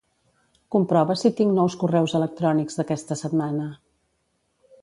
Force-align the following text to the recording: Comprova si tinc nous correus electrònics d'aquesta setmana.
Comprova 0.75 1.15
si 1.23 1.31
tinc 1.41 1.53
nous 1.57 1.77
correus 1.83 2.17
electrònics 2.21 2.81
d'aquesta 2.81 3.19
setmana. 3.23 3.73